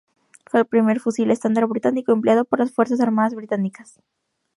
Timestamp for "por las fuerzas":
2.43-2.99